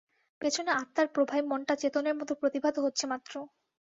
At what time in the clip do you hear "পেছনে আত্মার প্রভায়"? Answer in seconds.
0.41-1.43